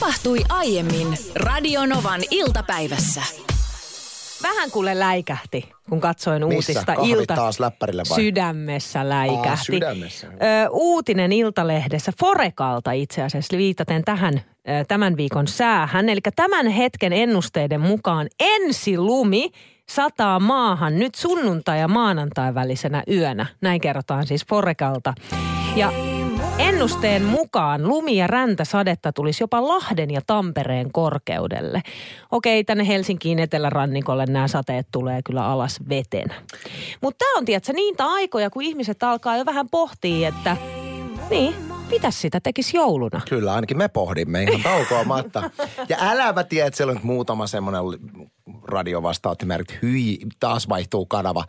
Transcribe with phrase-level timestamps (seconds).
[0.00, 3.22] Tapahtui aiemmin Radionovan iltapäivässä.
[4.42, 6.56] Vähän kuule läikähti, kun katsoin Missä?
[6.56, 6.94] uutista.
[6.96, 8.16] Kahvit taas läppärille vai?
[8.16, 9.48] Sydämessä läikähti.
[9.48, 10.26] Aa, sydämessä.
[10.26, 10.30] Ö,
[10.70, 16.08] uutinen Iltalehdessä Forekalta itse asiassa viitaten tähän ö, tämän viikon säähän.
[16.08, 19.50] Eli tämän hetken ennusteiden mukaan ensi lumi
[19.88, 23.46] sataa maahan nyt sunnuntai ja maanantai välisenä yönä.
[23.60, 25.14] Näin kerrotaan siis Forekalta.
[25.76, 25.92] Ja
[26.58, 31.82] Ennusteen mukaan lumi- ja räntäsadetta tulisi jopa Lahden ja Tampereen korkeudelle.
[32.30, 36.34] Okei, tänne Helsinkiin etelärannikolle nämä sateet tulee kyllä alas vetenä.
[37.00, 40.56] Mutta tämä on, tiedätkö, niitä aikoja, kun ihmiset alkaa jo vähän pohtia, että
[41.30, 41.54] niin,
[41.90, 43.20] mitä sitä tekisi jouluna?
[43.28, 45.50] Kyllä, ainakin me pohdimme ihan taukoamatta.
[45.88, 47.82] Ja älä mä tiedä, että siellä on nyt muutama semmoinen
[48.62, 49.74] radiovastaanottimerkki.
[49.82, 51.44] Hyi, taas vaihtuu kanava.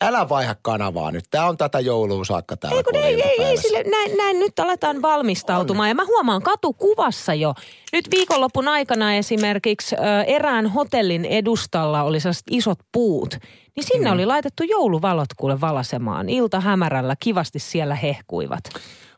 [0.00, 1.24] Älä vaiha kanavaa nyt.
[1.30, 2.76] Tää on tätä joulua saakka täällä.
[2.76, 5.88] Ei kun ei, ei, ei, sille, näin, näin nyt aletaan valmistautumaan.
[5.88, 7.54] Ja mä huomaan katukuvassa jo.
[7.92, 13.38] Nyt viikonlopun aikana esimerkiksi ö, erään hotellin edustalla oli sellaiset isot puut.
[13.76, 14.14] Niin sinne mm.
[14.14, 16.28] oli laitettu jouluvalot kuule valasemaan.
[16.28, 18.64] Ilta hämärällä kivasti siellä hehkuivat.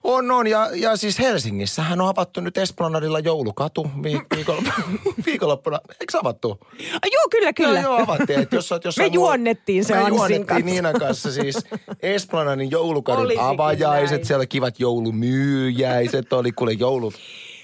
[0.04, 0.46] On, on.
[0.46, 4.74] Ja, ja siis Helsingissähän on avattu nyt Esplanadilla joulukatu vi, viikonloppuna.
[5.27, 5.80] viikonloppuna.
[6.00, 6.58] Eikö avattu?
[6.72, 7.80] Ah, joo, kyllä, kyllä.
[7.80, 8.41] Joo, joo, avattiin.
[8.41, 10.64] Että jos, jossain Me juonnettiin se Me Anssin juonnettiin kanssa.
[10.66, 11.56] Niinan kanssa siis
[12.02, 14.16] Esplanadin joulukadun Olisikin avajaiset.
[14.16, 14.26] näin.
[14.26, 16.32] Siellä kivat joulumyyjäiset.
[16.32, 16.72] Oli kuule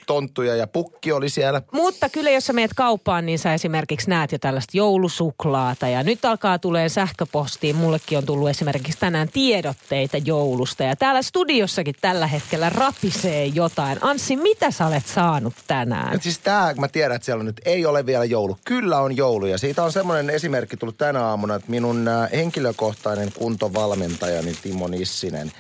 [0.09, 1.63] joulutonttuja ja pukki oli siellä.
[1.73, 5.89] Mutta kyllä jos sä meet kauppaan, niin sä esimerkiksi näet jo tällaista joulusuklaata.
[5.89, 7.77] Ja nyt alkaa tulee sähköpostiin.
[7.77, 10.83] Mullekin on tullut esimerkiksi tänään tiedotteita joulusta.
[10.83, 13.99] Ja täällä studiossakin tällä hetkellä rapisee jotain.
[14.01, 16.15] Anssi, mitä sä olet saanut tänään?
[16.15, 18.59] Et siis tää, mä tiedän, että siellä nyt ei ole vielä joulu.
[18.65, 23.33] Kyllä on joulu ja siitä on semmoinen esimerkki tullut tänä aamuna, että minun äh, henkilökohtainen
[23.39, 25.53] kuntovalmentajani Timo Nissinen,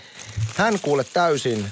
[0.56, 1.66] hän kuule täysin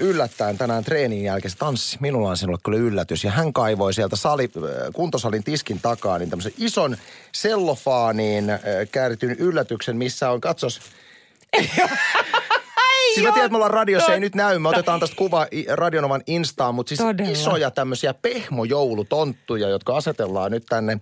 [0.00, 3.24] yllättäen tänään treenin jälkeen, Tanssi, minulla on sinulle kyllä yllätys.
[3.24, 4.50] Ja hän kaivoi sieltä sali,
[4.92, 6.96] kuntosalin tiskin takaa niin tämmöisen ison
[7.32, 8.44] sellofaaniin
[8.92, 10.80] käärityn yllätyksen, missä on, katsos,
[13.14, 14.58] Siis mä tiedän, että me ollaan radiossa, ei nyt näy.
[14.58, 17.32] Me otetaan tästä kuva Radionovan Instaan, mutta siis Todella.
[17.32, 21.00] isoja tämmöisiä pehmojoulutonttuja, jotka asetellaan nyt tänne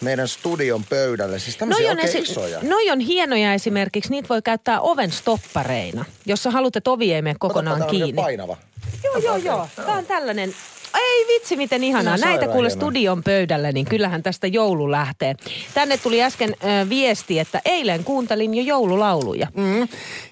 [0.00, 1.38] meidän studion pöydälle.
[1.38, 2.58] Siis tämmöisiä oikein esi- isoja.
[2.62, 4.10] noi on hienoja esimerkiksi.
[4.10, 7.96] Niitä voi käyttää oven stoppareina, jos sä haluat, että ovi ei mene kokonaan Otapa, on
[7.96, 8.22] kiinni.
[8.22, 8.56] painava.
[9.04, 9.68] Joo, joo, joo.
[9.76, 10.54] Tämä on tällainen.
[10.94, 12.14] Ei vitsi, miten ihanaa.
[12.14, 12.80] Ihan Näitä kuule hienoa.
[12.80, 15.34] studion pöydälle, niin kyllähän tästä joulu lähtee.
[15.74, 19.48] Tänne tuli äsken ö, viesti, että eilen kuuntelin jo joululauluja.
[19.54, 19.88] Mm.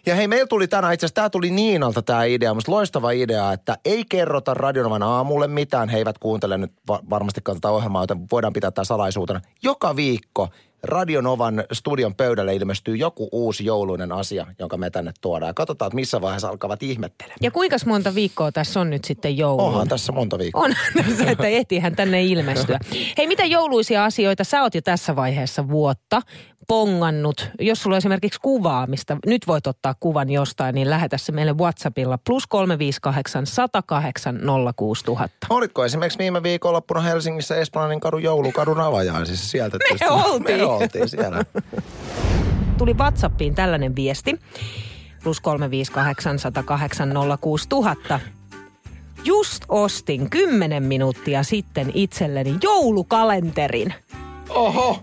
[0.07, 3.53] Ja hei, meillä tuli tänään, itse asiassa tämä tuli Niinalta tämä idea, musta loistava idea,
[3.53, 5.89] että ei kerrota Radionovan aamulle mitään.
[5.89, 9.41] He eivät kuuntele nyt va- varmastikaan tätä ohjelmaa, joten voidaan pitää tämä salaisuutena.
[9.63, 10.49] Joka viikko
[10.83, 15.55] Radionovan studion pöydälle ilmestyy joku uusi jouluinen asia, jonka me tänne tuodaan.
[15.55, 17.39] Katsotaan, että missä vaiheessa alkavat ihmettelemään.
[17.43, 19.65] Ja kuinka monta viikkoa tässä on nyt sitten joulu?
[19.65, 20.65] Onhan tässä monta viikkoa.
[20.65, 20.75] On
[21.05, 22.79] tässä, että ehtiihän tänne ilmestyä.
[23.19, 26.23] Hei, mitä jouluisia asioita sä oot jo tässä vaiheessa vuotta
[26.69, 27.51] pongannut?
[27.61, 32.19] Jos sulla on esimerkiksi kuvaamista, nyt voit ottaa kuvan jostain, niin lähetä se meille WhatsAppilla
[32.27, 34.41] plus 358 108
[34.77, 35.47] 06000.
[35.51, 39.77] Oliko esimerkiksi viime viikonloppuna Helsingissä Esplanadin kadun joulukadun avajaisissa sieltä?
[39.77, 40.59] Me tietysti- oltiin.
[40.61, 41.45] Me oltiin siellä.
[42.79, 44.39] Tuli WhatsAppiin tällainen viesti.
[45.23, 48.21] Plus 358 108 06000.
[49.25, 53.95] Just ostin 10 minuuttia sitten itselleni joulukalenterin.
[54.49, 55.03] Oho!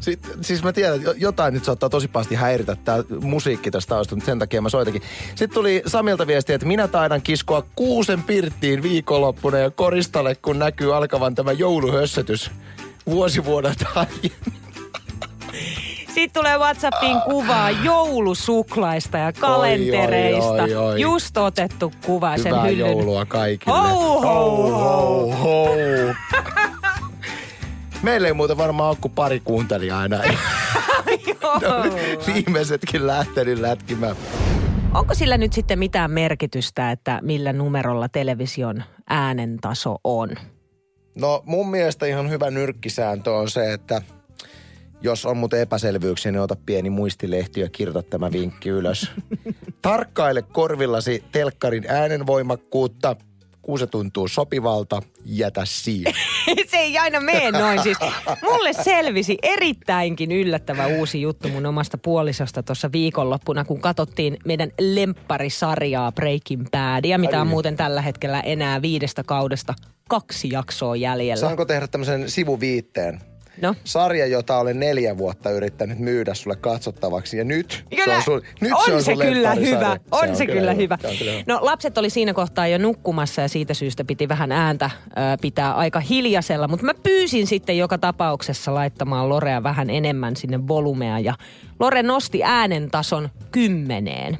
[0.00, 3.88] Sitten, siis mä tiedän, että jo- jotain nyt saattaa tosi pahasti häiritä tämä musiikki tästä
[3.88, 5.02] taustasta, mutta sen takia mä soitakin.
[5.28, 10.96] Sitten tuli Samilta viesti, että minä taidan kiskoa kuusen pirttiin viikonloppuna ja koristalle, kun näkyy
[10.96, 12.50] alkavan tämä jouluhössötys
[13.06, 14.32] vuosi vuodelta aiemmin.
[16.06, 20.62] Sitten tulee WhatsAppiin kuvaa joulusuklaista ja kalentereista.
[20.62, 21.00] Oi, oi, oi.
[21.00, 22.78] Just otettu kuva sen Hyvää hyllyn.
[22.90, 23.78] joulua kaikille.
[23.78, 25.68] Ho, ho, ho, ho.
[28.06, 30.22] Meillä ei muuten varmaan ole kuin pari kuuntelijaa enää.
[31.62, 31.96] No,
[32.26, 34.16] viimeisetkin lähtenyt lätkimään.
[34.94, 40.30] Onko sillä nyt sitten mitään merkitystä, että millä numerolla television äänen taso on?
[41.14, 44.02] No mun mielestä ihan hyvä nyrkkisääntö on se, että
[45.02, 49.10] jos on muuten epäselvyyksiä, niin ota pieni muistilehti ja kirjoita tämä vinkki ylös.
[49.82, 53.16] Tarkkaile korvillasi telkkarin äänenvoimakkuutta.
[53.66, 56.14] Kun se tuntuu sopivalta, jätä siihen.
[56.70, 57.82] se ei aina mene noin.
[57.82, 57.98] Siis
[58.42, 66.12] mulle selvisi erittäinkin yllättävä uusi juttu mun omasta puolisosta tuossa viikonloppuna, kun katsottiin meidän lempparisarjaa
[66.12, 69.74] Breaking Badia, mitä on muuten tällä hetkellä enää viidestä kaudesta
[70.08, 71.40] kaksi jaksoa jäljellä.
[71.40, 73.20] Saanko tehdä tämmöisen sivuviitteen?
[73.62, 73.74] No.
[73.84, 77.36] Sarja, jota olen neljä vuotta yrittänyt myydä sulle katsottavaksi.
[77.36, 79.96] Ja nyt se Kyllä, on, sun, nyt on se on se kyllä hyvä.
[80.10, 80.98] On se, kyllä hyvä.
[81.00, 81.44] Se on kyllä hyvä.
[81.46, 84.92] No lapset oli siinä kohtaa jo nukkumassa ja siitä syystä piti vähän ääntä äh,
[85.40, 86.68] pitää aika hiljaisella.
[86.68, 91.34] Mutta mä pyysin sitten joka tapauksessa laittamaan Lorea vähän enemmän sinne volumea ja
[91.80, 94.38] Lore nosti äänen tason kymmeneen.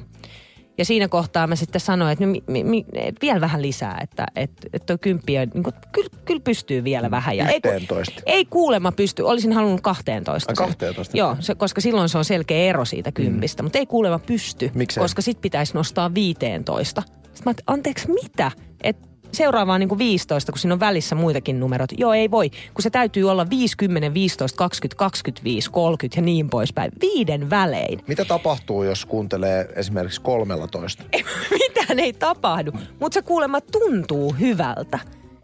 [0.77, 2.85] Ja siinä kohtaa mä sitten sanoin, että no, mi, mi, mi,
[3.21, 7.11] vielä vähän lisää, että et, et toi kymppi on, niin kuin, kyllä, kyllä pystyy vielä
[7.11, 7.37] vähän.
[7.37, 8.21] Ja ei, ku- 11.
[8.25, 10.51] ei kuulemma pysty, olisin halunnut 12.
[10.51, 10.67] Ai, sen.
[10.67, 11.17] 12?
[11.17, 13.65] Joo, se, koska silloin se on selkeä ero siitä kympistä, mm.
[13.65, 15.01] mutta ei kuulemma pysty, Miksei?
[15.01, 17.03] koska sit pitäisi nostaa 15.
[17.33, 18.51] Sitten mä anteeksi mitä?
[18.83, 21.89] Et seuraavaan niin kuin 15, kun siinä on välissä muitakin numerot.
[21.97, 26.91] Joo, ei voi, kun se täytyy olla 50, 15, 20, 25, 30 ja niin poispäin.
[27.01, 27.99] Viiden välein.
[28.07, 31.03] Mitä tapahtuu, jos kuuntelee esimerkiksi 13?
[31.59, 34.99] Mitään ei tapahdu, mutta se kuulemma tuntuu hyvältä.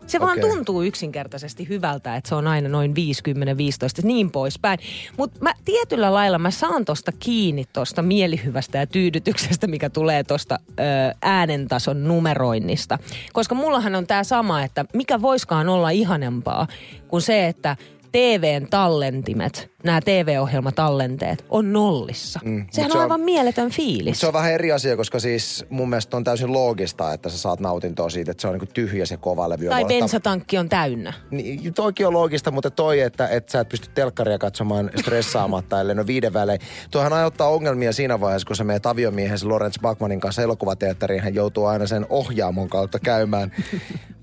[0.08, 0.50] Se vaan Okei.
[0.50, 4.80] tuntuu yksinkertaisesti hyvältä, että se on aina noin 50, 15 ja niin poispäin.
[5.18, 10.60] Mutta mä tietyllä lailla mä saan tosta kiinni tosta mielihyvästä ja tyydytyksestä, mikä tulee tosta
[10.70, 10.84] ö,
[11.22, 13.00] äänentason numeroinnista.
[13.34, 16.68] Koska mullahan on tämä sama, että mikä voiskaan olla ihanempaa
[17.08, 17.78] kuin se, että
[18.12, 22.40] TVn tallentimet, nämä TV-ohjelmatallenteet, on nollissa.
[22.44, 24.20] Mm, Sehän se on on- aivan mieletön fiilis.
[24.20, 27.60] Se on vähän eri asia, koska siis mun mielestä on täysin loogista, että sä saat
[27.60, 29.70] nautintoa siitä, että se on niinku tyhjä se kova levy.
[29.70, 31.14] Tai bensatankki on täynnä.
[31.32, 35.96] Niin, toikin on loogista, mutta toi, että, että sä et pysty telkkaria katsomaan stressaamatta, ellei
[35.96, 36.60] no viiden välein.
[36.92, 41.24] Tuohan aiheuttaa ongelmia siinä vaiheessa, kun sä meet aviomiehensä Lawrence Bachmanin kanssa elokuvateatteriin.
[41.24, 43.52] Hän joutuu aina sen ohjaamon kautta käymään.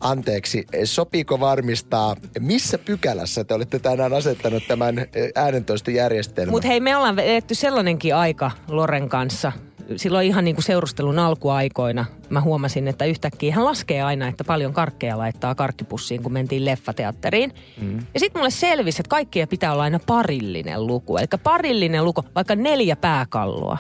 [0.01, 4.95] Anteeksi, sopiiko varmistaa, missä pykälässä te olette tänään asettanut tämän
[5.51, 6.53] eh, äänentoistojärjestelmän?
[6.53, 9.53] Mutta hei, me ollaan vedetty sellainenkin aika Loren kanssa.
[9.97, 14.73] Silloin ihan niin kuin seurustelun alkuaikoina mä huomasin, että yhtäkkiä hän laskee aina, että paljon
[14.73, 17.53] karkkeja laittaa karkkipussiin, kun mentiin leffateatteriin.
[17.81, 17.99] Mm.
[18.15, 21.17] Ja sitten mulle selvisi, että kaikkia pitää olla aina parillinen luku.
[21.17, 23.79] Eli parillinen luku, vaikka neljä pääkalloa,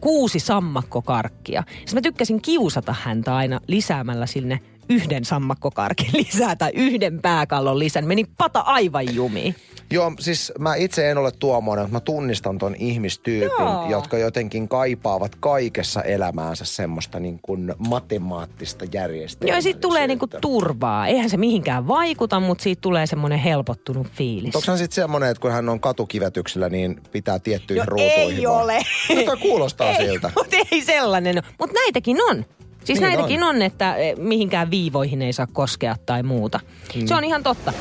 [0.00, 1.64] kuusi sammakkokarkkia.
[1.68, 8.06] Sitten mä tykkäsin kiusata häntä aina lisäämällä sinne yhden sammakkokarkin lisää tai yhden pääkallon lisän.
[8.06, 9.54] Meni pata aivan jumiin.
[9.92, 13.86] Joo, siis mä itse en ole tuommoinen, mutta mä tunnistan ton ihmistyypin, Joo.
[13.90, 19.54] jotka jotenkin kaipaavat kaikessa elämäänsä semmoista niin kuin matemaattista järjestelmää.
[19.56, 21.06] Joo, sitten tulee niinku turvaa.
[21.06, 24.56] Eihän se mihinkään vaikuta, mutta siitä tulee semmoinen helpottunut fiilis.
[24.56, 28.64] Onko sitten semmoinen, että kun hän on katukivetyksellä, niin pitää tiettyihin No ruutuihin ei vaan?
[28.64, 28.78] ole.
[29.16, 30.30] No toi kuulostaa ei, siltä.
[30.36, 31.44] Mutta ei sellainen ole.
[31.58, 32.44] Mutta näitäkin on.
[32.84, 33.56] Siis Niin näitäkin on.
[33.56, 36.60] on, että eh, mihinkään viivoihin ei saa koskea tai muuta.
[36.96, 37.06] Mm.
[37.06, 37.72] Se on ihan totta.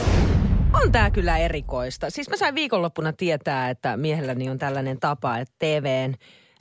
[0.84, 2.10] On tää kyllä erikoista.
[2.10, 6.14] Siis mä sain viikonloppuna tietää, että miehelläni on tällainen tapa, että TVn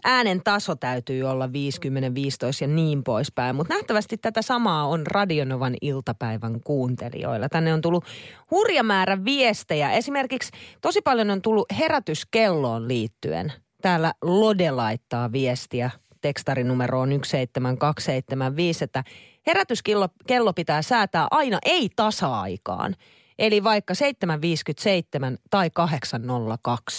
[0.05, 3.57] äänen taso täytyy olla 50, 15 ja niin poispäin.
[3.57, 7.49] Mutta nähtävästi tätä samaa on Radionovan iltapäivän kuuntelijoilla.
[7.49, 8.05] Tänne on tullut
[8.51, 9.93] hurja määrä viestejä.
[9.93, 10.51] Esimerkiksi
[10.81, 13.53] tosi paljon on tullut herätyskelloon liittyen.
[13.83, 15.91] Täällä Lode laittaa viestiä
[16.21, 19.05] tekstarinumeroon 17275, että
[19.47, 22.95] herätyskello kello pitää säätää aina ei tasa-aikaan.
[23.39, 25.71] Eli vaikka 7.57 tai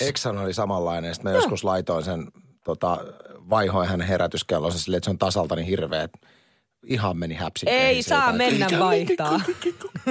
[0.01, 0.07] 8.02.
[0.07, 1.15] Eksan oli samanlainen.
[1.15, 2.27] Sitten mä joskus laitoin sen,
[2.63, 2.97] tota,
[3.49, 6.19] vaihoin hänen herätyskellonsa silleen, että se on tasalta niin hirveä, että
[6.85, 7.81] ihan meni häpsikkeen.
[7.81, 9.41] Ei saa mennä vaihtaa.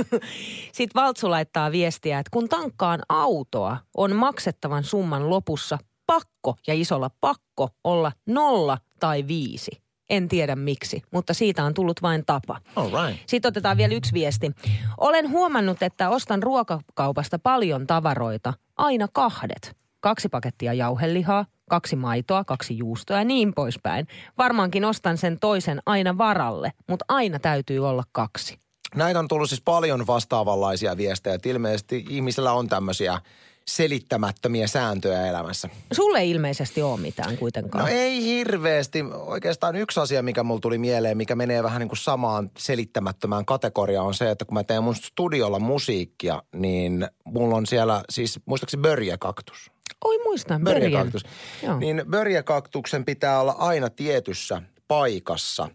[0.73, 7.11] Sitten Valtsu laittaa viestiä, että kun tankkaan autoa, on maksettavan summan lopussa pakko ja isolla
[7.21, 9.71] pakko olla nolla tai viisi.
[10.11, 12.61] En tiedä miksi, mutta siitä on tullut vain tapa.
[12.77, 13.23] All right.
[13.27, 14.53] Sitten otetaan vielä yksi viesti.
[14.99, 19.77] Olen huomannut, että ostan ruokakaupasta paljon tavaroita, aina kahdet.
[20.01, 24.07] Kaksi pakettia jauhelihaa, kaksi maitoa, kaksi juustoa ja niin poispäin.
[24.39, 28.59] Varmaankin ostan sen toisen aina varalle, mutta aina täytyy olla kaksi.
[28.95, 33.21] Näitä on tullut siis paljon vastaavanlaisia viestejä, ilmeisesti ihmisellä on tämmöisiä
[33.69, 35.69] selittämättömiä sääntöjä elämässä.
[35.93, 37.85] Sulle ei ilmeisesti ole mitään kuitenkaan.
[37.85, 39.05] No ei hirveästi.
[39.13, 44.07] Oikeastaan yksi asia, mikä mulla tuli mieleen, mikä menee vähän niin kuin samaan selittämättömään kategoriaan,
[44.07, 48.81] on se, että kun mä teen mun studiolla musiikkia, niin mulla on siellä siis muistaakseni
[48.81, 49.71] börjäkaktus.
[50.05, 50.65] Oi muistan.
[50.65, 51.23] Börjäkaktus.
[51.63, 51.79] Joo.
[51.79, 55.69] Niin börjäkaktuksen pitää olla aina tietyssä paikassa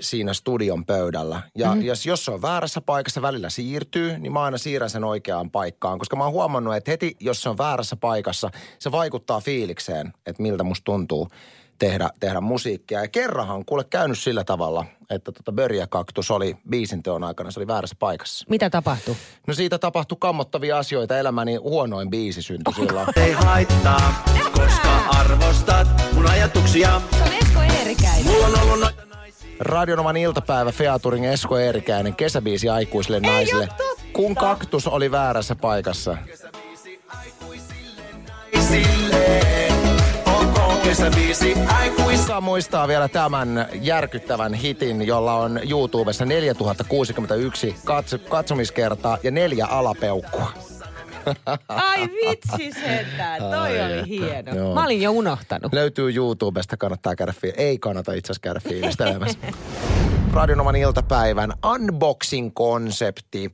[0.00, 1.42] siinä studion pöydällä.
[1.54, 1.84] Ja mm-hmm.
[1.84, 5.98] jos, jos se on väärässä paikassa, välillä siirtyy, niin mä aina siirrän sen oikeaan paikkaan.
[5.98, 10.42] Koska mä oon huomannut, että heti jos se on väärässä paikassa, se vaikuttaa fiilikseen, että
[10.42, 11.28] miltä musta tuntuu
[11.78, 13.00] tehdä, tehdä musiikkia.
[13.00, 17.66] Ja kerranhan kuule käynyt sillä tavalla, että tota Börjäkaktus oli biisin teon aikana, se oli
[17.66, 18.46] väärässä paikassa.
[18.48, 19.16] Mitä tapahtui?
[19.46, 21.18] No siitä tapahtui kammottavia asioita.
[21.18, 23.06] Elämäni huonoin biisi syntyi silloin.
[23.16, 27.02] Ei haittaa, koska arvostat mun ajatuksia.
[27.10, 28.26] Se on Esko Eerikäinen.
[28.26, 28.93] Mulla on ollut naisia.
[29.60, 33.68] Radionoman iltapäivä Featuring Esko Eerikäinen, kesäbiisi aikuisille Ei naisille.
[34.12, 36.16] Kun kaktus oli väärässä paikassa.
[40.84, 42.40] Kesäbiisi aikuissa.
[42.40, 50.52] muistaa vielä tämän järkyttävän hitin, jolla on YouTubessa 4061 katso- katsomiskertaa ja neljä alapeukkua.
[51.68, 54.54] Ai vitsi sentään, toi Ai oli hieno.
[54.56, 54.74] joo.
[54.74, 55.72] Mä olin jo unohtanut.
[55.72, 59.38] Löytyy YouTubesta, kannattaa käydä fi- Ei kannata itse asiassa käydä fiilistelemässä.
[60.34, 63.52] Radionoman iltapäivän unboxing-konsepti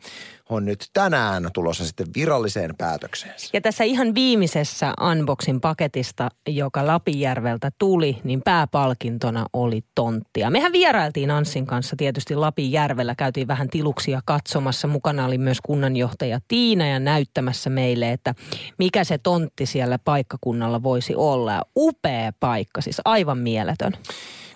[0.49, 3.35] on nyt tänään tulossa sitten viralliseen päätökseen.
[3.53, 10.51] Ja tässä ihan viimeisessä Unboxin paketista, joka Lapinjärveltä tuli, niin pääpalkintona oli tonttia.
[10.51, 14.89] Mehän vierailtiin Anssin kanssa tietysti Lapinjärvellä, käytiin vähän tiluksia katsomassa.
[14.89, 18.35] Mukana oli myös kunnanjohtaja Tiina ja näyttämässä meille, että
[18.79, 21.63] mikä se tontti siellä paikkakunnalla voisi olla.
[21.77, 23.93] Upea paikka, siis aivan mieletön.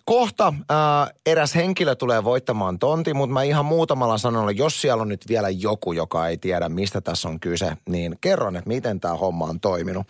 [0.05, 5.09] Kohta äh, eräs henkilö tulee voittamaan tonti, mutta mä ihan muutamalla sanalla, jos siellä on
[5.09, 9.15] nyt vielä joku, joka ei tiedä, mistä tässä on kyse, niin kerron, että miten tämä
[9.15, 10.07] homma on toiminut.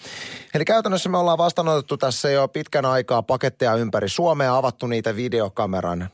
[0.54, 6.02] Eli käytännössä me ollaan vastaanotettu tässä jo pitkän aikaa paketteja ympäri Suomea, avattu niitä videokameran
[6.02, 6.10] äh,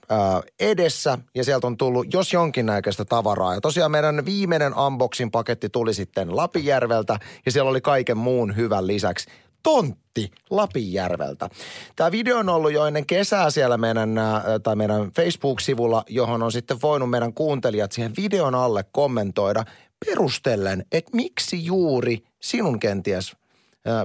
[0.60, 3.54] edessä ja sieltä on tullut jos jonkinnäköistä tavaraa.
[3.54, 8.86] Ja tosiaan meidän viimeinen unboxing paketti tuli sitten Lapijärveltä ja siellä oli kaiken muun hyvän
[8.86, 9.30] lisäksi
[9.62, 11.50] tontti Lapinjärveltä.
[11.96, 16.52] Tämä video on ollut jo ennen kesää siellä meidän, ää, tai meidän Facebook-sivulla, johon on
[16.52, 19.64] sitten voinut meidän kuuntelijat siihen videon alle kommentoida
[20.06, 23.36] perustellen, että miksi juuri sinun kenties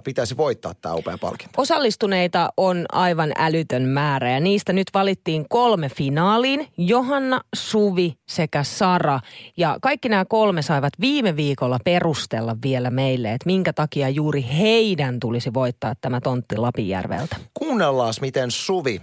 [0.03, 1.62] pitäisi voittaa tämä upea palkinto.
[1.62, 6.67] Osallistuneita on aivan älytön määrä ja niistä nyt valittiin kolme finaaliin.
[6.77, 9.20] Johanna, Suvi sekä Sara.
[9.58, 15.20] Ja kaikki nämä kolme saivat viime viikolla perustella vielä meille, että minkä takia juuri heidän
[15.20, 17.36] tulisi voittaa tämä tontti Lapinjärveltä.
[17.53, 19.01] Kuunnellaan, miten Suvi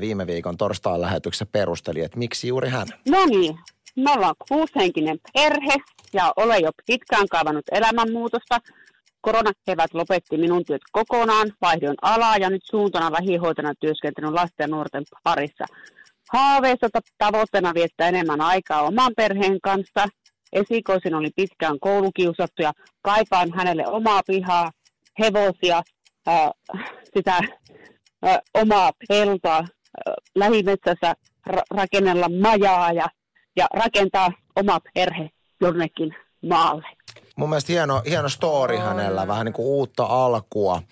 [0.00, 2.86] viime viikon torstain lähetyksessä perusteli, että miksi juuri hän.
[3.08, 3.58] No niin,
[3.96, 5.74] me ollaan kuushenkinen perhe
[6.12, 8.58] ja olen jo pitkään kaivannut elämänmuutosta.
[9.24, 15.02] Koronakevät lopetti minun työt kokonaan, vaihdoin alaa ja nyt suuntana lähihoitona työskentelyn lasten ja nuorten
[15.22, 15.64] parissa.
[16.32, 20.06] Haaveissa ta- tavoitteena viettää enemmän aikaa oman perheen kanssa.
[20.52, 24.70] Esikoisin oli pitkään koulukiusattu ja kaipaan hänelle omaa pihaa,
[25.20, 25.82] hevosia,
[27.14, 27.40] sitä
[28.22, 31.14] ää, omaa peltoa, ää, lähimetsässä
[31.50, 33.06] ra- rakennella majaa ja,
[33.56, 36.14] ja rakentaa oma perhe jonnekin
[36.48, 36.93] maalle.
[37.36, 40.82] Mun mielestä hieno, hieno story hänellä, vähän niin kuin uutta alkua.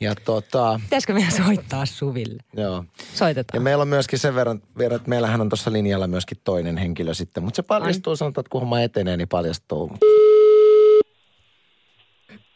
[0.00, 2.42] Ja tota, Pitäisikö meidän soittaa Suville?
[2.56, 2.74] joo.
[2.76, 3.62] Ja Soitetaan.
[3.62, 7.42] meillä on myöskin sen verran, verran että meillähän on tuossa linjalla myöskin toinen henkilö sitten.
[7.42, 9.90] Mutta se paljastuu, sanotaan, että kun homma etenee, niin paljastuu.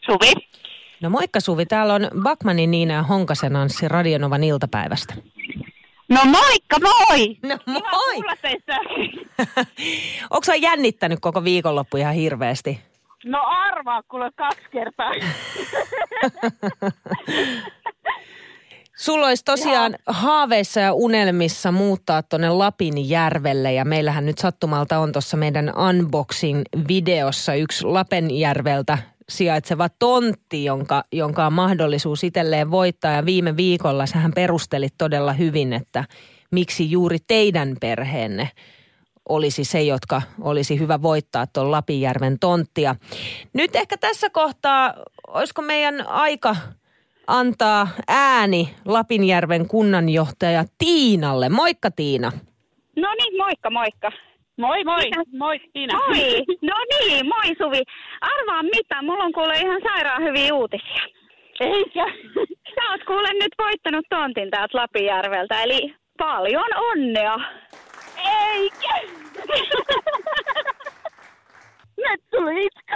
[0.05, 0.33] Suvi?
[1.01, 5.13] No moikka Suvi, täällä on Bakmanin Niina ja Honkasen Anssi Radionovan iltapäivästä.
[6.11, 7.37] No moikka moi!
[7.43, 8.15] No moi!
[10.29, 12.81] Onko sä jännittänyt koko viikonloppu ihan hirveästi?
[13.25, 15.11] No arvaa kuule kaksi kertaa.
[18.97, 25.37] Sulla olisi tosiaan haaveissa ja unelmissa muuttaa tuonne Lapinjärvelle ja meillähän nyt sattumalta on tuossa
[25.37, 28.97] meidän unboxing-videossa yksi Lapenjärveltä
[29.29, 33.11] sijaitseva tontti, jonka, jonka on mahdollisuus itselleen voittaa.
[33.11, 36.03] Ja viime viikolla sähän perustelit todella hyvin, että
[36.51, 38.49] miksi juuri teidän perheenne
[39.29, 42.95] olisi se, jotka olisi hyvä voittaa tuon Lapinjärven tonttia.
[43.53, 44.93] Nyt ehkä tässä kohtaa,
[45.27, 46.55] olisiko meidän aika
[47.27, 51.49] antaa ääni Lapinjärven kunnanjohtaja Tiinalle.
[51.49, 52.31] Moikka Tiina.
[52.95, 54.11] No niin, moikka, moikka.
[54.61, 55.21] Moi moi, Mitä?
[55.37, 55.97] moi Tiina.
[55.97, 57.81] Moi, no niin, moi Suvi.
[58.21, 61.03] Arvaa mitä, mulla on kuule ihan sairaan hyviä uutisia.
[61.59, 62.05] Eikä.
[62.75, 67.35] Sä oot kuule nyt voittanut tontin täältä Lapinjärveltä, eli paljon onnea.
[68.47, 68.93] Eikä.
[71.97, 72.95] Nyt tuli itku.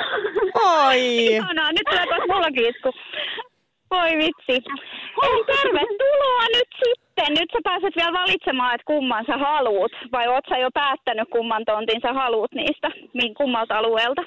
[0.66, 1.26] Oi!
[1.26, 2.92] Ihanaa, nyt tulee taas mullakin isku.
[3.92, 4.70] Voi vitsi.
[5.24, 7.05] Eli tervetuloa nyt sitten.
[7.18, 9.92] Nyt sä pääset vielä valitsemaan, että kumman sä haluut.
[10.12, 14.22] Vai oot sä jo päättänyt, kumman tontin sä haluut niistä, min- kummalta alueelta?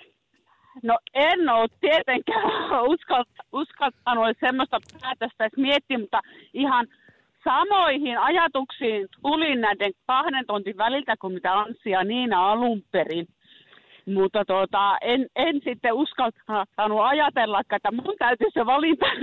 [0.82, 6.20] No en ole tietenkään uskalt, uskaltanut semmoista päätöstä edes miettiä, mutta
[6.54, 6.86] ihan
[7.44, 13.26] samoihin ajatuksiin tulin näiden kahden tontin väliltä kuin mitä Anssi ja Niina alun perin.
[14.14, 19.06] Mutta tuota, en, en sitten uskaltanut ajatella, että mun täytyy se valinta.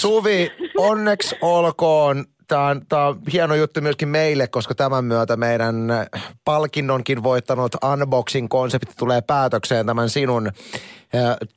[0.00, 2.24] Suvi, onneksi olkoon.
[2.48, 5.74] Tämä on, tämä on hieno juttu myöskin meille, koska tämän myötä meidän
[6.44, 10.50] palkinnonkin voittanut unboxing-konsepti tulee päätökseen tämän sinun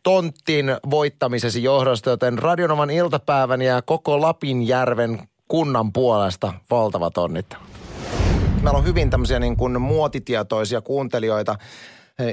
[0.03, 7.68] tonttin voittamisesi johdosta, joten Radionovan iltapäivän ja koko Lapinjärven kunnan puolesta valtavat onnittelut.
[8.63, 11.55] Meillä on hyvin tämmöisiä niin kuin muotitietoisia kuuntelijoita.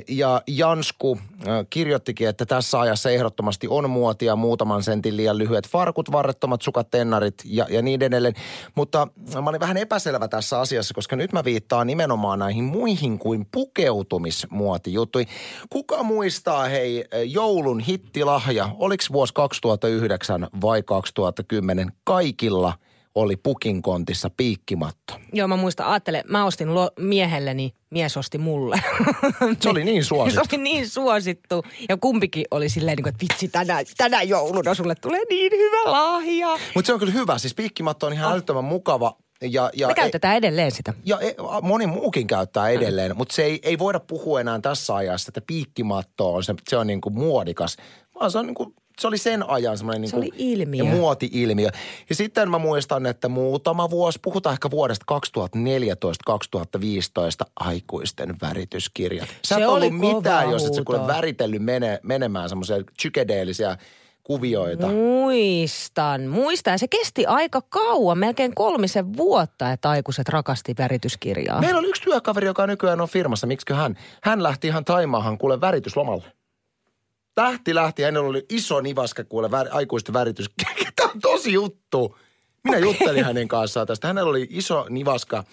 [0.08, 6.12] Ja Jansku äh, kirjoittikin, että tässä ajassa ehdottomasti on muotia muutaman sentin liian lyhyet farkut,
[6.12, 8.34] varrettomat sukat, tennarit ja, ja niin edelleen.
[8.74, 9.08] Mutta
[9.42, 15.28] mä olin vähän epäselvä tässä asiassa, koska nyt mä viittaan nimenomaan näihin muihin kuin pukeutumismuotijuttuihin.
[15.70, 22.72] Kuka muistaa, hei, joulun hittilahja, oliko vuosi 2009 vai 2010 kaikilla–
[23.16, 25.14] oli pukin kontissa piikkimatto.
[25.32, 28.80] Joo, mä muistan, ajattele, mä ostin lo- miehelleni, mies osti mulle.
[29.60, 30.44] Se oli niin suosittu.
[30.44, 31.64] Se oli niin suosittu.
[31.88, 36.48] Ja kumpikin oli silleen, niin että vitsi, tänä, tänä jouluna sulle tulee niin hyvä lahja.
[36.74, 37.38] Mutta se on kyllä hyvä.
[37.38, 39.16] Siis piikkimatto on ihan älyttömän mukava.
[39.42, 40.94] Ja, ja Me käytetään edelleen sitä.
[41.04, 43.16] Ja e- moni muukin käyttää edelleen, mm.
[43.16, 46.86] mutta se ei, ei voida puhua enää tässä ajassa, että piikkimatto on se, se on
[46.86, 47.76] niin kuin muodikas,
[48.20, 50.84] vaan se on niin kuin se oli sen ajan semmoinen niin Se oli ilmiö.
[50.84, 51.70] muoti-ilmiö.
[52.08, 55.18] Ja sitten mä muistan, että muutama vuosi, puhutaan ehkä vuodesta 2014-2015,
[57.60, 59.28] aikuisten värityskirjat.
[59.28, 63.76] Sä Se et oli ollut mitään, jos et sä kuule väritellyt mene, menemään semmoisia psykedeellisiä
[64.24, 64.86] kuvioita.
[64.86, 66.74] Muistan, muistan.
[66.74, 71.60] Ja se kesti aika kauan, melkein kolmisen vuotta, että aikuiset rakasti värityskirjaa.
[71.60, 73.46] Meillä oli yksi työkaveri, joka nykyään on firmassa.
[73.46, 73.96] Miksikö hän?
[74.22, 76.24] Hän lähti ihan Taimaahan kuule värityslomalle.
[77.36, 78.02] Lähti, lähti.
[78.02, 80.50] Hänellä oli iso nivaska kuule vär, aikuisten väritys.
[80.96, 82.18] Tämä on tosi juttu.
[82.64, 82.88] Minä okay.
[82.88, 84.08] juttelin hänen kanssaan tästä.
[84.08, 85.44] Hänellä oli iso nivaska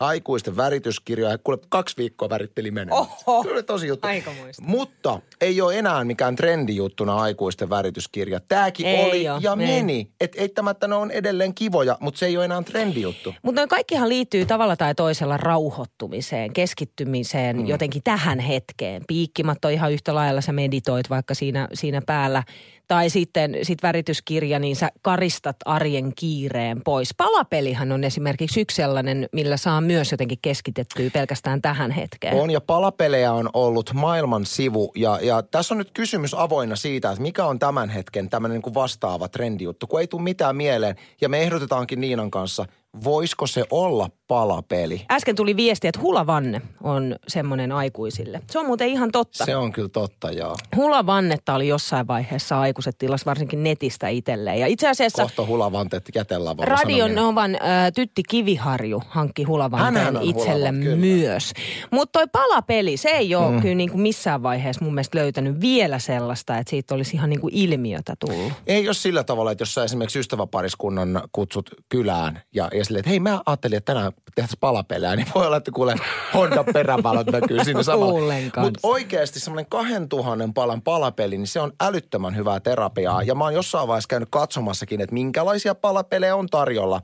[0.00, 1.32] aikuisten värityskirjoja.
[1.32, 3.06] Ja Kuule, kaksi viikkoa väritteli menemään.
[3.26, 3.42] Oho.
[3.42, 4.08] Kyllä tosi juttu.
[4.08, 4.62] Aikamoista.
[4.66, 8.40] Mutta ei ole enää mikään trendijuttuna aikuisten värityskirja.
[8.48, 9.56] Tämäkin Ei oli oo, ja ei.
[9.56, 10.10] meni.
[10.20, 13.34] Et eittämättä ne on edelleen kivoja, mutta se ei ole enää trendijuttu.
[13.42, 17.66] Mutta noin kaikkihan liittyy tavalla tai toisella rauhoittumiseen, keskittymiseen, mm.
[17.66, 19.02] jotenkin tähän hetkeen.
[19.08, 22.42] Piikkimatto ihan yhtä lailla sä meditoit vaikka siinä, siinä päällä.
[22.88, 27.14] Tai sitten sit värityskirja, niin sä karistat arjen kiireen pois.
[27.16, 32.34] Palapelihan on esimerkiksi yksi sellainen, millä saa myös jotenkin keskitettyä pelkästään tähän hetkeen.
[32.34, 37.10] On ja palapelejä on ollut maailman sivu ja, ja tässä on nyt kysymys avoinna siitä,
[37.10, 40.96] että mikä on tämän hetken tämmöinen niin kuin vastaava trendijuttu, kun ei tule mitään mieleen
[41.20, 42.66] ja me ehdotetaankin Niinan kanssa,
[43.04, 45.04] voisiko se olla palapeli?
[45.10, 48.40] Äsken tuli viesti, että hulavanne on semmoinen aikuisille.
[48.50, 49.44] Se on muuten ihan totta.
[49.44, 50.56] Se on kyllä totta, joo.
[50.76, 54.60] Hulavannetta oli jossain vaiheessa aikuiset tilas varsinkin netistä itselleen.
[54.60, 57.60] Ja itse asiassa Kohta hulavanteet kätellä vaan Radio Novan äh,
[57.94, 61.52] tytti Kiviharju hankki hulavanteen itselle hulavan, myös.
[61.90, 63.60] Mutta toi palapeli, se ei ole mm.
[63.60, 67.40] kyllä niin kuin missään vaiheessa mun mielestä löytänyt vielä sellaista, että siitä olisi ihan niin
[67.40, 68.52] kuin ilmiötä tullut.
[68.66, 73.10] Ei ole sillä tavalla, että jos sä esimerkiksi ystäväpariskunnan kutsut kylään ja, ja silleen, että
[73.10, 75.96] hei mä ajattelin, että tänään tehtäisiin palapelejä, niin voi olla, että kuule
[76.34, 78.34] Honda perävalot näkyy siinä samalla.
[78.60, 83.22] Mutta oikeasti semmoinen 2000 palan palapeli, niin se on älyttömän hyvää terapiaa.
[83.22, 87.02] Ja mä oon jossain vaiheessa käynyt katsomassakin, että minkälaisia palapelejä on tarjolla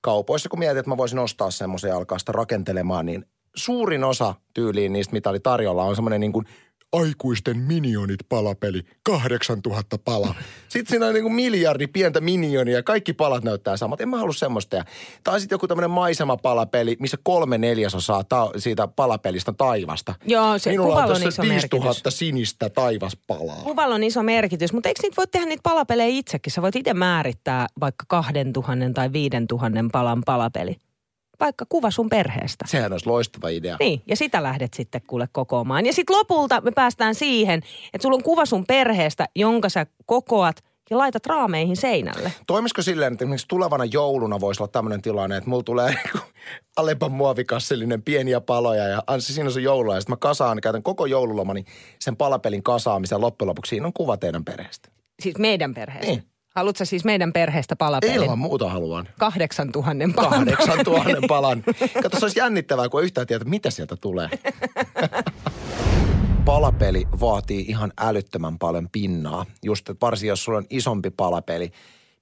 [0.00, 0.48] kaupoissa.
[0.48, 3.24] Kun mietin, että mä voisin ostaa semmoisen ja alkaa sitä rakentelemaan, niin
[3.56, 6.46] suurin osa tyyliin niistä, mitä oli tarjolla, on semmoinen niin kuin
[7.02, 10.34] aikuisten minionit palapeli, 8000 palaa.
[10.68, 14.00] Sitten siinä on niin kuin miljardi pientä minionia ja kaikki palat näyttää samat.
[14.00, 14.76] En mä halua semmoista.
[14.76, 14.84] Ja-
[15.24, 20.14] Tai sitten joku tämmöinen maisemapalapeli, missä kolme neljäsosaa ta- siitä palapelistä taivasta.
[20.26, 23.62] Joo, se Minulla on tässä iso 5000 sinistä taivaspalaa.
[23.62, 26.52] Kuvalla on iso merkitys, mutta eikö niitä voi tehdä niitä palapelejä itsekin?
[26.52, 30.76] Sä voit itse määrittää vaikka 2000 tai 5000 palan palapeli.
[31.40, 32.64] Vaikka kuva sun perheestä.
[32.68, 33.76] Sehän olisi loistava idea.
[33.80, 35.86] Niin, ja sitä lähdet sitten kuule kokoamaan.
[35.86, 40.64] Ja sitten lopulta me päästään siihen, että sulla on kuva sun perheestä, jonka sä kokoat
[40.90, 42.32] ja laitat raameihin seinälle.
[42.46, 46.18] Toimisiko silleen, että esimerkiksi tulevana jouluna voisi olla tämmöinen tilanne, että mulla tulee niinku
[46.76, 49.94] Alepan muovikassillinen pieniä paloja ja Anssi, siinä on se joulua.
[49.94, 51.64] Ja sitten mä kasaan, käytän koko joululomani
[51.98, 53.68] sen palapelin kasaamisen loppujen lopuksi.
[53.68, 54.88] Siinä on kuva teidän perheestä.
[55.22, 56.10] Siis meidän perheestä.
[56.12, 56.33] Niin.
[56.54, 58.16] Haluatko siis meidän perheestä palapelin?
[58.16, 59.08] Ilman muuta haluan.
[59.18, 61.64] 8000 palan Kahdeksan tuhannen palan.
[62.02, 64.28] Kato, se olisi jännittävää, kun ei yhtään tiedä, mitä sieltä tulee.
[66.44, 69.46] Palapeli vaatii ihan älyttömän paljon pinnaa.
[69.62, 71.70] Just, varsinkin jos sulla on isompi palapeli,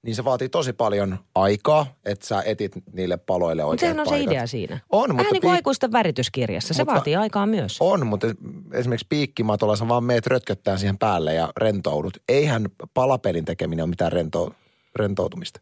[0.03, 4.09] niin se vaatii tosi paljon aikaa, että sä etit niille paloille oikeat sehän on se
[4.09, 4.31] paikat.
[4.33, 4.79] idea siinä.
[4.89, 6.73] On, Vähän mutta niin kuin pi- aikuisten värityskirjassa.
[6.73, 7.77] Se vaatii aikaa myös.
[7.79, 8.27] On, mutta
[8.73, 12.17] esimerkiksi piikkimatolla sä vaan meet rötköttään siihen päälle ja rentoudut.
[12.29, 14.53] Eihän palapelin tekeminen ole mitään rento,
[14.95, 15.59] rentoutumista.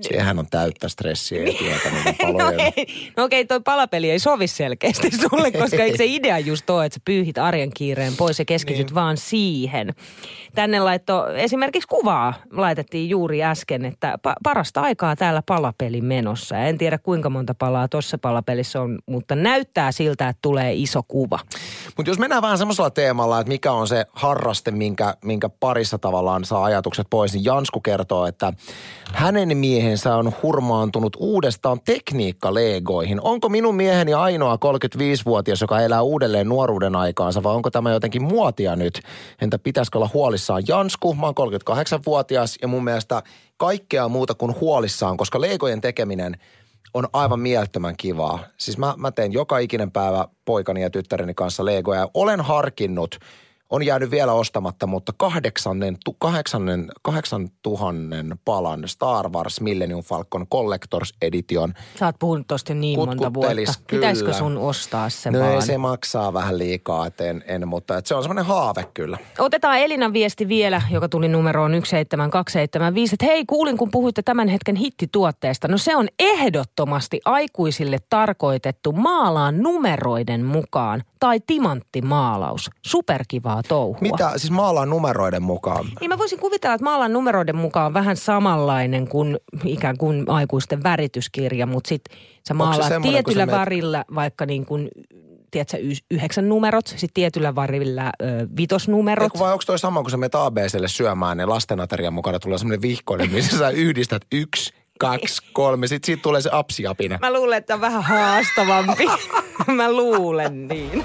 [0.00, 4.46] Sehän on täyttä stressiä ja työtä niiden No ei, no okei, toi palapeli ei sovi
[4.46, 8.44] selkeästi sulle, koska eikö se idea just ole, että sä pyyhit arjen kiireen pois ja
[8.44, 8.94] keskityt niin.
[8.94, 9.94] vaan siihen.
[10.54, 16.58] Tänne laitto, esimerkiksi kuvaa laitettiin juuri äsken, että pa- parasta aikaa täällä palapeli menossa.
[16.58, 21.38] En tiedä kuinka monta palaa tuossa palapelissä on, mutta näyttää siltä, että tulee iso kuva.
[21.96, 26.44] Mutta jos mennään vähän semmoisella teemalla, että mikä on se harraste, minkä, minkä parissa tavallaan
[26.44, 28.52] saa ajatukset pois, niin Jansku kertoo, että
[29.12, 33.20] hänen miehensä on hurmaantunut uudestaan tekniikka-legoihin.
[33.22, 38.76] Onko minun mieheni ainoa 35-vuotias, joka elää uudelleen nuoruuden aikaansa vai onko tämä jotenkin muotia
[38.76, 39.00] nyt?
[39.42, 40.62] Entä pitäisikö olla huolissaan?
[40.68, 41.34] Jansku, mä oon
[41.70, 43.22] 38-vuotias ja mun mielestä
[43.56, 46.36] kaikkea muuta kuin huolissaan, koska legojen tekeminen
[46.94, 48.38] on aivan mielettömän kivaa.
[48.56, 53.18] Siis mä, mä teen joka ikinen päivä poikani ja tyttäreni kanssa legoja ja olen harkinnut–
[53.70, 60.46] on jäänyt vielä ostamatta, mutta kahdeksannen, tu, kahdeksannen, kahdeksan tuhannen palan Star Wars Millennium Falcon
[60.46, 61.74] Collectors Edition.
[61.98, 63.54] Sä oot puhunut tosta niin monta vuotta.
[63.54, 63.72] Kyllä.
[63.90, 65.52] Pitäisikö sun ostaa se no vaan?
[65.52, 69.18] ei, se maksaa vähän liikaa, et en, en, mutta et se on semmoinen haave kyllä.
[69.38, 73.14] Otetaan Elinan viesti vielä, joka tuli numeroon 17275.
[73.14, 75.68] Että hei, kuulin kun puhuitte tämän hetken hittituotteesta.
[75.68, 82.70] No se on ehdottomasti aikuisille tarkoitettu maalaan numeroiden mukaan tai timanttimaalaus.
[82.86, 83.98] Superkivaa touhua.
[84.00, 85.84] Mitä, siis maalaan numeroiden mukaan?
[86.00, 90.82] Niin mä voisin kuvitella, että maalan numeroiden mukaan on vähän samanlainen kuin ikään kuin aikuisten
[90.82, 94.88] värityskirja, mutta sit sä se maalaat kun tietyllä meet- värillä vaikka niin kuin,
[95.50, 99.24] tiedätkö, y- yhdeksän numerot, sitten tietyllä värillä ö, vitosnumerot.
[99.24, 102.82] Eiku vai onko toi sama, kun sä menet ABClle syömään, niin lastenaterian mukana tulee semmoinen
[102.82, 105.86] vihkoinen, missä sä yhdistät yksi, kaksi, kolme.
[105.86, 107.18] Sitten siitä tulee se apsiapina.
[107.20, 109.06] Mä luulen, että on vähän haastavampi.
[109.76, 111.04] mä luulen niin.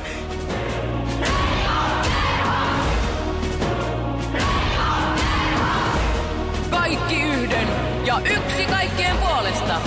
[8.06, 9.82] Ja yksi kaikkien puolesta.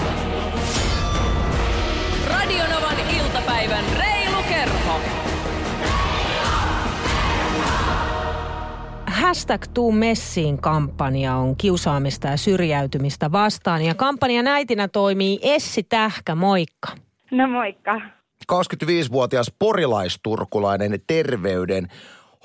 [2.30, 5.00] Radionovan iltapäivän reilu kerho.
[9.06, 13.82] Hashtag Tuu messiin kampanja on kiusaamista ja syrjäytymistä vastaan.
[13.82, 16.88] Ja kampanjan äitinä toimii Essi Tähkä, moikka.
[17.30, 18.00] No moikka.
[18.52, 21.88] 25-vuotias porilaisturkulainen terveyden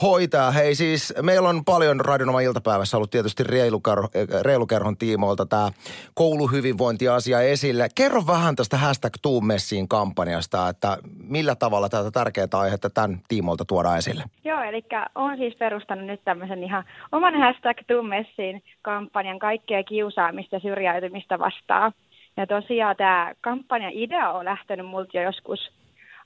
[0.01, 0.51] hoitaja.
[0.51, 4.09] Hei siis, meillä on paljon Radionoma iltapäivässä ollut tietysti reilukerho,
[4.41, 5.71] reilukerhon tiimoilta tämä
[6.13, 7.87] kouluhyvinvointiasia esille.
[7.95, 10.97] Kerro vähän tästä hashtag Tuu messiin kampanjasta, että
[11.29, 14.23] millä tavalla tätä tärkeää aihetta tämän tiimoilta tuodaan esille.
[14.43, 14.83] Joo, eli
[15.15, 21.91] olen siis perustanut nyt tämmöisen ihan oman hashtag Tummessiin kampanjan kaikkea kiusaamista ja syrjäytymistä vastaan.
[22.37, 25.71] Ja tosiaan tämä kampanjan idea on lähtenyt multa jo joskus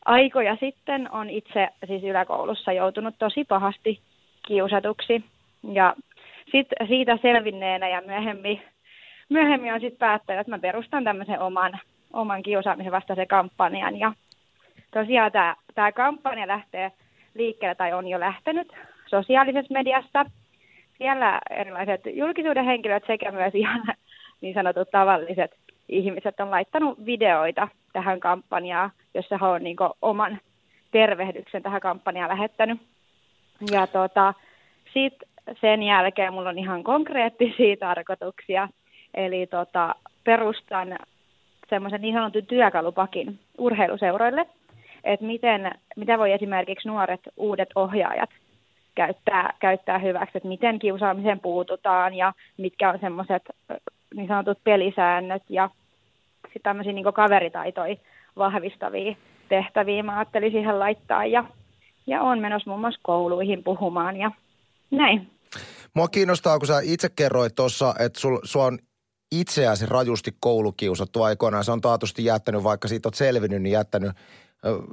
[0.07, 1.11] aikoja sitten.
[1.11, 3.99] On itse siis yläkoulussa joutunut tosi pahasti
[4.47, 5.23] kiusatuksi.
[5.73, 5.95] Ja
[6.51, 8.61] sit siitä selvinneenä ja myöhemmin,
[9.29, 11.79] myöhemmin on sitten päättänyt, että mä perustan tämmöisen oman,
[12.13, 13.99] oman kiusaamisen vastaisen kampanjan.
[13.99, 14.13] Ja
[14.93, 15.31] tosiaan
[15.75, 16.91] tämä, kampanja lähtee
[17.33, 18.73] liikkeelle tai on jo lähtenyt
[19.07, 20.25] sosiaalisessa mediassa.
[20.97, 23.83] Siellä erilaiset julkisuuden henkilöt sekä myös ihan
[24.41, 25.51] niin sanotut tavalliset
[25.89, 30.39] ihmiset on laittanut videoita tähän kampanjaan, jossa he on niin oman
[30.91, 32.81] tervehdyksen tähän kampanjaan lähettänyt.
[33.71, 34.33] Ja tota,
[34.93, 35.29] sitten
[35.61, 38.69] sen jälkeen mulla on ihan konkreettisia tarkoituksia.
[39.13, 40.97] Eli tota, perustan
[41.69, 44.45] semmoisen niin sanotun työkalupakin urheiluseuroille,
[45.03, 48.29] että miten, mitä voi esimerkiksi nuoret uudet ohjaajat
[48.95, 53.43] käyttää, käyttää hyväksi, että miten kiusaamiseen puututaan ja mitkä on semmoiset
[54.15, 55.69] niin sanotut pelisäännöt ja
[56.47, 57.95] sitten tämmöisiä niin kaveritaitoja
[58.37, 59.15] vahvistavia
[59.49, 61.43] tehtäviä mä ajattelin siihen laittaa ja,
[62.07, 64.31] ja on menossa muun muassa kouluihin puhumaan ja
[64.91, 65.31] näin.
[65.93, 68.79] Mua kiinnostaa, kun sä itse kerroit tuossa, että sul, sua on
[69.31, 71.63] itseäsi rajusti koulukiusattu aikoinaan.
[71.63, 74.11] Se on taatusti jättänyt, vaikka siitä oot selvinnyt, niin jättänyt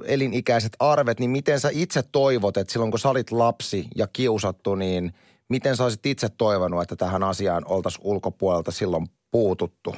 [0.05, 1.19] elinikäiset arvet.
[1.19, 5.13] Niin miten sä itse toivot, että silloin kun sä olit lapsi ja kiusattu, niin
[5.49, 9.95] miten sä olisit itse toivonut, että tähän asiaan oltaisiin ulkopuolelta silloin puututtu?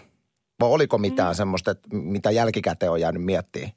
[0.60, 1.36] Vai oliko mitään mm.
[1.36, 3.72] semmoista, että mitä jälkikäteen on jäänyt miettimään?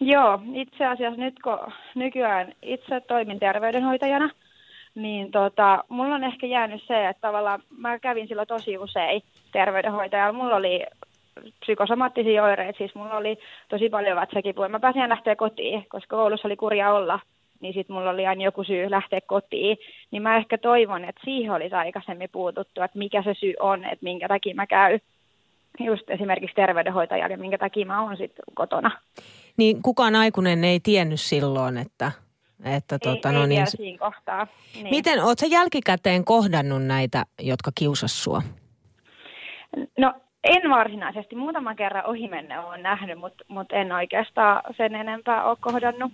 [0.00, 1.58] Joo, itse asiassa nyt kun
[1.94, 4.30] nykyään itse toimin terveydenhoitajana,
[4.94, 10.38] niin tota, mulla on ehkä jäänyt se, että tavallaan mä kävin silloin tosi usein terveydenhoitajalla.
[10.38, 10.86] Mulla oli
[11.60, 14.68] psykosomaattisia oireita, siis mulla oli tosi paljon vatsakipuja.
[14.68, 17.20] Mä pääsin lähteä kotiin, koska koulussa oli kurja olla,
[17.60, 19.76] niin sitten mulla oli aina joku syy lähteä kotiin.
[20.10, 24.04] Niin mä ehkä toivon, että siihen olisi aikaisemmin puututtu, että mikä se syy on, että
[24.04, 25.00] minkä takia mä käyn
[25.78, 28.90] just esimerkiksi terveydenhoitajalle ja minkä takia mä oon sitten kotona.
[29.56, 32.12] Niin kukaan aikuinen ei tiennyt silloin, että,
[32.64, 34.46] että tota, ei, no ei niin, siinä kohtaa.
[34.74, 34.90] Niin.
[34.90, 38.42] Miten, oot sä jälkikäteen kohdannut näitä, jotka kiusas sua?
[39.98, 41.36] No en varsinaisesti.
[41.36, 46.12] Muutaman kerran ohimenne olen nähnyt, mutta mut en oikeastaan sen enempää ole kohdannut.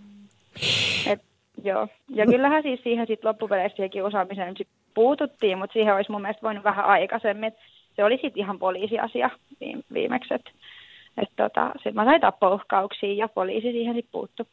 [1.06, 1.22] Et,
[1.64, 1.88] joo.
[2.08, 6.42] Ja kyllähän siis siihen sit loppupeleissä siihen kiusaamiseen sit puututtiin, mutta siihen olisi mun mielestä
[6.42, 7.52] voinut vähän aikaisemmin.
[7.96, 9.30] Se oli sitten ihan poliisiasia
[9.60, 10.34] viime, viimeksi.
[10.34, 10.50] Et,
[11.22, 14.46] et tota, sit mä sain tappouhkauksia ja poliisi siihen sitten puuttu.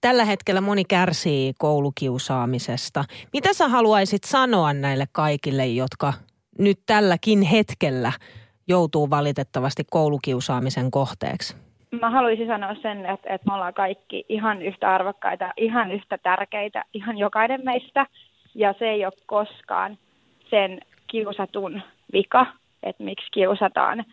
[0.00, 3.04] Tällä hetkellä moni kärsii koulukiusaamisesta.
[3.32, 6.12] Mitä sä haluaisit sanoa näille kaikille, jotka
[6.58, 8.12] nyt tälläkin hetkellä
[8.68, 11.56] joutuu valitettavasti koulukiusaamisen kohteeksi?
[12.00, 16.84] Mä haluaisin sanoa sen, että, että me ollaan kaikki ihan yhtä arvokkaita, ihan yhtä tärkeitä,
[16.94, 18.06] ihan jokainen meistä.
[18.54, 19.98] Ja se ei ole koskaan
[20.50, 21.82] sen kiusatun
[22.14, 22.46] vika,
[22.82, 24.04] että miksi kiusataan.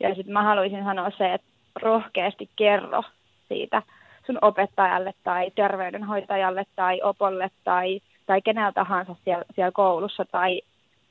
[0.00, 1.46] Ja sitten mä haluaisin sanoa se, että
[1.82, 3.02] rohkeasti kerro
[3.48, 3.82] siitä
[4.26, 10.60] sun opettajalle tai terveydenhoitajalle tai opolle tai, tai kenellä tahansa siellä, siellä koulussa tai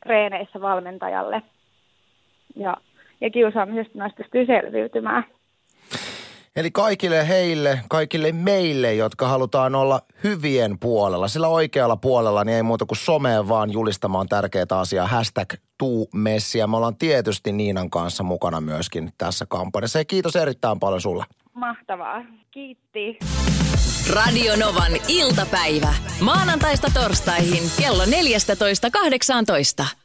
[0.06, 1.42] reeneissä valmentajalle.
[2.56, 2.78] Ja,
[3.22, 5.24] ja kiusaamisesta myös pystyy selviytymään.
[6.56, 12.64] Eli kaikille heille, kaikille meille, jotka halutaan olla hyvien puolella, sillä oikealla puolella, niin ei
[12.64, 15.08] muuta kuin someen vaan julistamaan tärkeitä asiaa.
[15.08, 16.10] Hashtag tuu
[16.58, 20.00] Ja me ollaan tietysti Niinan kanssa mukana myöskin tässä kampanjassa.
[20.00, 21.26] Ja kiitos erittäin paljon sulle.
[21.54, 22.22] Mahtavaa.
[22.52, 23.20] Kiitti.
[24.14, 25.94] Radio Novan iltapäivä.
[26.22, 30.03] Maanantaista torstaihin kello 14.18.